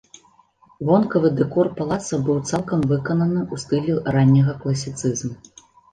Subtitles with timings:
[0.89, 5.35] Вонкавы дэкор палаца быў цалкам выкананы ў стылі ранняга класіцызму.